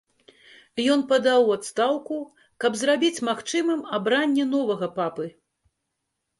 Ён 0.93 1.03
падаў 1.11 1.39
у 1.49 1.51
адстаўку, 1.57 2.17
каб 2.65 2.81
зрабіць 2.83 3.23
магчымым 3.29 3.87
абранне 4.01 4.51
новага 4.59 4.93
папы. 5.01 5.33